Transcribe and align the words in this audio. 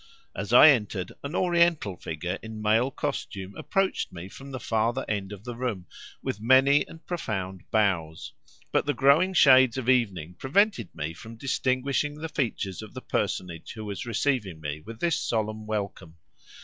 As 0.35 0.51
I 0.51 0.69
entered, 0.69 1.11
an 1.23 1.35
Oriental 1.35 1.95
figure 1.95 2.39
in 2.41 2.59
male 2.59 2.89
costume 2.89 3.55
approached 3.55 4.11
me 4.11 4.29
from 4.29 4.49
the 4.49 4.59
farther 4.59 5.05
end 5.07 5.31
of 5.31 5.43
the 5.43 5.55
room 5.55 5.85
with 6.23 6.41
many 6.41 6.87
and 6.87 7.05
profound 7.05 7.69
bows, 7.69 8.33
but 8.71 8.87
the 8.87 8.95
growing 8.95 9.35
shades 9.35 9.77
of 9.77 9.89
evening 9.89 10.33
prevented 10.39 10.89
me 10.95 11.13
from 11.13 11.37
distinguishing 11.37 12.15
the 12.15 12.29
features 12.29 12.81
of 12.81 12.95
the 12.95 13.01
personage 13.01 13.73
who 13.73 13.85
was 13.85 14.07
receiving 14.07 14.59
me 14.59 14.81
with 14.83 14.99
this 14.99 15.19
solemn 15.19 15.67
welcome. 15.67 16.15